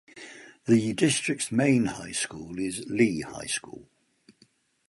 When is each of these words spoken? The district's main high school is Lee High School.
The 0.65 0.93
district's 0.93 1.51
main 1.51 1.85
high 1.85 2.13
school 2.13 2.57
is 2.57 2.83
Lee 2.87 3.21
High 3.21 3.45
School. 3.45 3.87